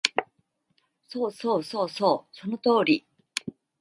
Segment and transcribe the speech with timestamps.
[1.09, 3.05] そうそうそうそう、その通り